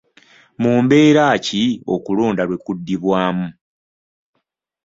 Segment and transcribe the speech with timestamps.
[0.61, 1.63] Mu mbeera ki
[1.95, 3.47] okulonda lwe kuddibwaamu?